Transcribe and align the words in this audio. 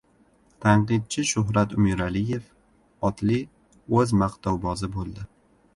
Tanqidchi 0.63 1.25
Shuhrat 1.31 1.75
Umiraliyev 1.81 2.49
otli 3.11 3.39
o‘z 4.01 4.19
maqtovbozi 4.25 4.93
bo‘ldi. 4.99 5.31